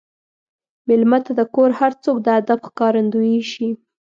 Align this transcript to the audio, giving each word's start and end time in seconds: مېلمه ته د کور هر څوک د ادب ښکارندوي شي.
مېلمه 0.87 1.19
ته 1.25 1.31
د 1.39 1.41
کور 1.55 1.69
هر 1.79 1.91
څوک 2.03 2.17
د 2.21 2.27
ادب 2.39 2.59
ښکارندوي 2.67 3.37
شي. 3.51 3.69